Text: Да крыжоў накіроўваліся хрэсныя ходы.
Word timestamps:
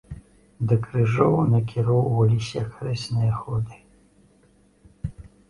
Да 0.69 0.75
крыжоў 0.85 1.35
накіроўваліся 1.51 2.65
хрэсныя 2.73 3.37
ходы. 3.43 3.79